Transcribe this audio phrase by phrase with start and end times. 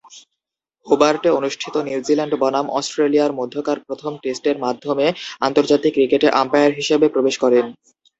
[0.87, 5.05] হোবার্টে অনুষ্ঠিত নিউজিল্যান্ড বনাম অস্ট্রেলিয়ার মধ্যকার প্রথম টেস্টের মাধ্যমে
[5.41, 7.65] আন্তর্জাতিক ক্রিকেটে আম্পায়ার হিসেবে প্রবেশ করেন।